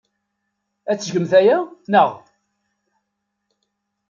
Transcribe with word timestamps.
Ad 0.91 0.97
tgemt 0.99 1.31
aya, 1.39 1.57
naɣ? 1.91 2.09